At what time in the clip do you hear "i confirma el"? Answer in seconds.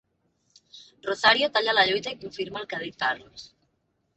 2.15-2.67